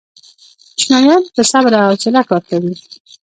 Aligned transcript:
چینایان 0.79 1.23
په 1.35 1.41
صبر 1.51 1.71
او 1.79 1.87
حوصله 1.91 2.21
کار 2.29 2.41
کوي. 2.49 2.73